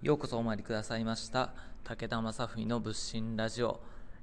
[0.00, 1.52] ようこそお参りくださいました
[1.82, 3.80] 武田正文の仏心ラジオ、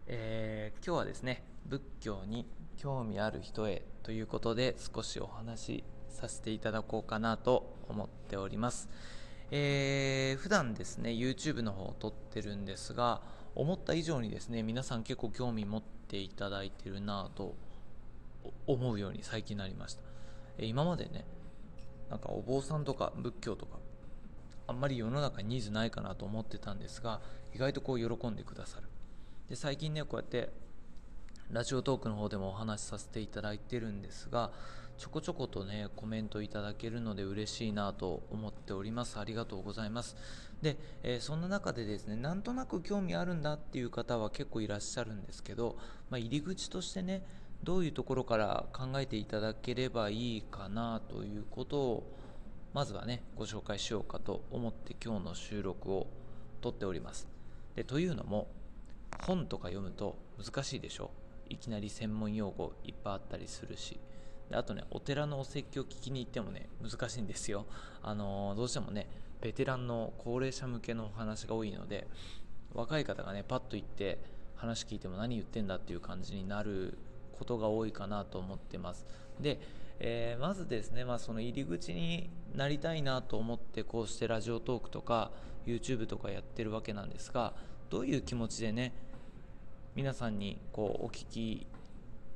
[0.07, 2.47] えー、今日はですね仏教に
[2.77, 8.87] 興味ある人へということで少しお話しさせていただこうかなと思っております、
[9.51, 13.19] えー、普段ですね YouTube の方を撮ってるんですが
[13.53, 17.53] 思った以上にですね皆さん結構興味持っていただいてるなぁと
[18.65, 20.03] 思うように最近なりました、
[20.57, 21.25] え、今までね
[22.09, 23.77] なんかお坊さんとか仏教とか
[24.67, 27.21] あんまり世の中にニーズないかなと思ってたんですが
[27.53, 28.87] 意外とこう喜んでくださる。
[29.49, 30.49] で最近ねこうやって
[31.51, 34.51] ラジオトークの方でもお話しさせていただいてるんですが
[34.97, 39.19] ちょこちょことねコメントいただけるので嬉しいなと思っております。
[39.19, 40.15] ありがとうございます。
[40.61, 45.77] で、えー、そんな中でですねなんとなく興味あるんだっていう方は結構いらっしゃるんですけど、
[46.09, 47.23] まあ、入り口としてね
[47.63, 52.03] どういうところから考えていただければいいかなということを
[52.75, 56.07] まずはねご紹介しようかと思って今日の収録を
[56.59, 57.25] 撮っております。
[57.73, 58.49] でというのも
[59.25, 61.09] 本とか読むと難しいでしょ？
[61.49, 63.97] いきなり専門用語いっぱいあったりするし。
[64.49, 67.65] であとねお寺のお説教聞きに行ってもね難しいんですよ。
[68.03, 69.07] あのー、どうしてもね
[69.39, 72.09] ベテランの高齢者向けのお話が多いので
[72.73, 74.19] 若い方がねパッと行って
[74.57, 76.97] 話聞いても何言ってんだっていう感じになる
[77.39, 79.05] ことが多いかなと思ってます。
[79.39, 79.61] で
[79.99, 85.31] えー、まずですね、まあ、その入り口になりたいなと思ってこうしてラジオトークとか
[85.65, 87.53] YouTube とかやってるわけなんですが
[87.89, 88.93] どういう気持ちでね
[89.95, 91.67] 皆さんにこうお聞き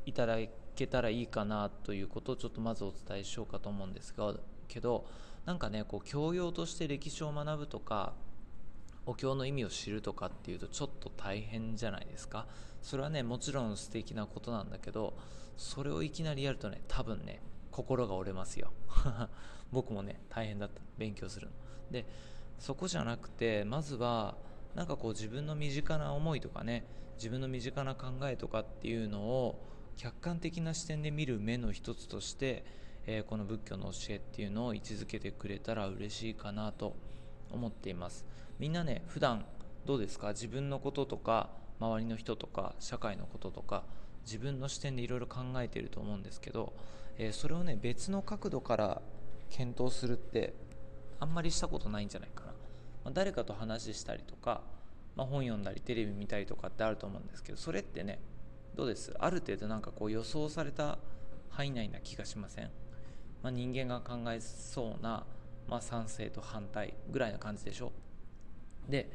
[0.05, 0.37] いただ
[0.75, 4.33] けたらいいかなということをちょっとまずお伝えしようかと思うんですが
[4.67, 5.05] けど
[5.45, 8.13] なんかねこう教養として歴史を学ぶとか
[9.09, 12.45] お経の意味を知るとかっていうとちょっと大変じゃないですか？
[12.83, 15.17] それはねもちろん素敵なことなんだけど
[15.57, 18.71] それをいきなりやるとね多分ね心が折れますよ。
[19.71, 20.79] 僕もね大変だった。
[20.97, 21.53] 勉強するの。
[21.89, 22.05] で
[22.59, 24.37] そこじゃなくてまずは
[24.75, 26.85] なんかこう自分の身近な思いとかね
[27.15, 29.59] 自分の身近な考えとかっていうのを
[29.97, 32.63] 客観的な視点で見る目の一つとして、
[33.07, 36.95] えー、この仏教の教えっていうのを位置づけてくれたら嬉しいかなと
[37.51, 38.25] 思っています。
[38.59, 39.45] みんなね普段
[39.85, 40.29] どうですか？
[40.29, 41.49] 自分のこととか
[41.79, 43.83] 周りの人とか社会のこととか
[44.25, 46.73] 自分の視点でいろいろ考えていると思うんですけど、
[47.17, 49.01] えー、それをね別の角度から
[49.49, 50.53] 検討するって
[51.19, 52.55] あんまりしたことないんじゃないかな、ま
[53.05, 54.61] あ、誰かと話したりとか、
[55.15, 58.19] まあ、本読んだりテレビ見たりとかってあると思うんですけどそれってね
[58.75, 59.13] どうです？
[59.17, 60.99] ある程度なんかこう予想された
[61.49, 62.69] 範囲内な気がしません、
[63.41, 65.25] まあ、人間が考えそうな、
[65.69, 67.91] まあ、賛成と反対ぐらいな感じでしょ。
[68.89, 69.11] で、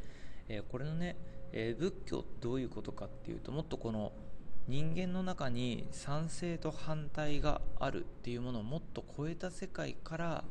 [0.48, 1.16] えー、これのね、
[1.52, 4.12] えー、仏教ってどういうことかっていうともっとこの
[4.68, 10.44] 人間の中に賛成と反対があるっていうものをもっと超えた世界から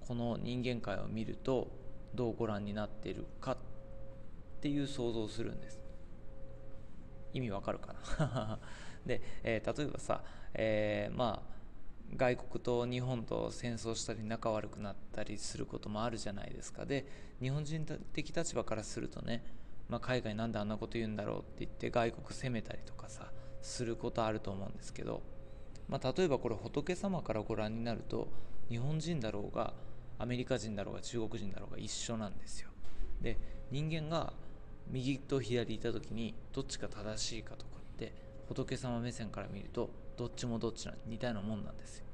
[0.00, 1.68] この人間界を見ると
[2.14, 3.56] どうご覧になっているかっ
[4.60, 5.80] ていう想像をするんです。
[7.34, 8.58] 意味わかるかな？
[9.04, 10.24] で、えー、例えばさ、
[10.54, 11.57] えー、まあ
[12.16, 16.86] 外国と日本と戦争したり仲悪くなったりすることもあるじゃないですか。
[16.86, 17.06] で
[17.40, 19.44] 日本人的立場からするとね
[19.88, 23.30] まあ、海外なんであんなこと言うんだろうって言って外国攻めたりとかさ
[23.62, 25.22] することあると思うんですけど、
[25.88, 28.28] まあ、例えばこれ仏様からご覧になると
[28.68, 29.72] 日本人だろうが
[30.18, 32.68] アメリカ人だろうが中国人だろうが一緒なんですよ。
[33.20, 33.38] で
[33.70, 34.32] 人間が
[34.90, 38.12] 右と左いた時にどっちが正しいかとかって
[38.48, 42.04] 仏様目線から見るとどっちもどっちな似たようなもんなんですよ。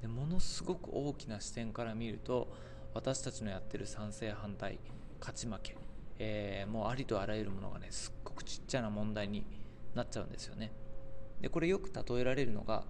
[0.00, 2.48] でものすごく大きな視点から見ると
[2.94, 4.78] 私たちのやってる賛成反対
[5.20, 5.76] 勝ち負け
[6.18, 9.44] えー、もうありとあらゆるものがねすっごくちっちゃな問題に
[9.94, 10.72] なっちゃうんですよね。
[11.40, 12.84] でこれよく例えられるのが、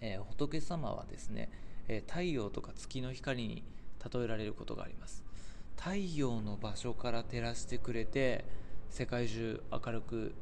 [0.00, 1.50] えー、仏様はですね、
[1.88, 3.64] えー、太陽とか月の光に
[4.12, 5.22] 例えられることがあります。
[5.76, 8.44] 太陽の場所から照らしてくれて
[8.90, 10.34] 世界中明るく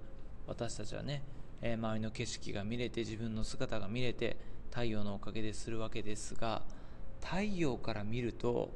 [0.47, 1.23] 私たちはね、
[1.61, 4.37] え周りの景色が見れて自分の姿が見れて
[4.71, 6.63] 太陽のおかげでするわけですが
[7.21, 8.71] 太陽から見ると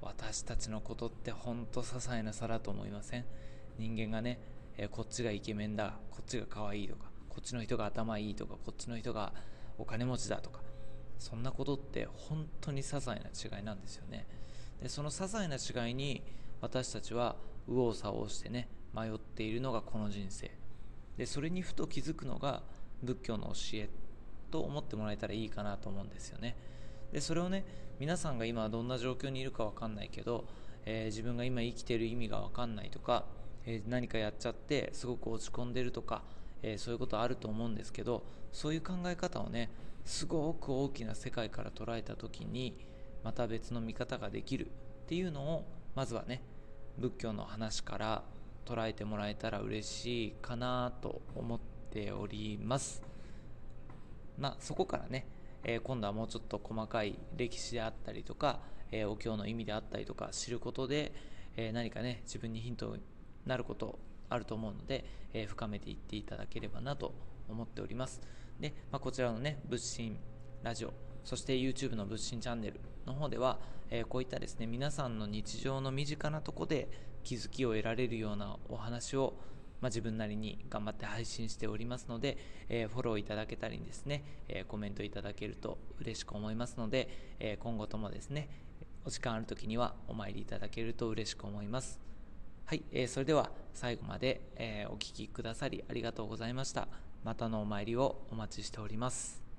[0.00, 3.24] 私たちのことってほんと些細な差だと思いません？
[3.78, 4.38] 人間がね、
[4.76, 9.32] えー、こっちがイケメンだこっちが可愛いとかこっちの人が頭いいとかこっちの人が
[9.78, 10.60] お金持ちだとか
[11.18, 14.26] そんなことって本当に些細な違いなんですよね。
[14.82, 15.56] でその些細な
[15.86, 16.22] 違いに
[16.60, 17.36] 私たちは
[17.66, 20.59] 右往左往してね迷っているのがこの人生。
[21.20, 22.62] でそれにふと気づくのが
[23.02, 23.90] 仏教の教え
[24.50, 26.56] と思ってもらえたらいいかなと思うんですよね。
[27.12, 27.66] でそれをね
[27.98, 30.46] 皆さんが今どんな状況にいるか分かんないけど、
[30.86, 33.26] えー、自分が今生きてる意味が分かんないとか、
[33.66, 36.22] えー、何かやっちゃってすごく落ち込んでるとか、
[36.62, 39.68] えー、そういうことあると思うんですけどそういう考え方をね
[40.06, 42.78] すごく大きな世界から捉えた時に
[43.22, 44.70] また別の見方ができるっ
[45.06, 46.40] ていうのをまずはね
[46.96, 48.22] 仏教の話から
[48.70, 53.02] 捉えてもらえたら嬉しいかなと思っております。
[54.38, 55.26] まあそこからね、
[55.64, 58.60] えー、今度はもうちょっと細かい歴史であったりとか、
[58.92, 61.12] えー、お経の意味であったりとか知ることで、
[61.56, 63.02] えー、何かね自分にヒントに
[63.44, 67.12] なることあると思うので、え深めていっていただければなと
[67.48, 68.20] 思っております。
[68.60, 70.16] で、まあ、こちらのね仏心
[70.62, 70.92] ラジオ
[71.24, 73.58] そして YouTube の仏心チャンネルの方では、
[73.90, 79.34] えこういったですね皆さんの日常の身近なとこで気づきを得られるようなお話を、
[79.80, 82.38] まあ、自分なりに頑張って配信しておりますので、
[82.68, 87.08] えー、フォローいただけたりですね、えー、コメントいただけると嬉しく思いますので、
[87.38, 88.48] えー、今後ともですね
[89.04, 92.00] お時間ある時にはお参りいただけると嬉しく思います。
[92.66, 96.86] はい、えー、それでは最後まで、えお聴きくださりありがとうございました。
[97.24, 99.49] またのお参りをお待ちしております。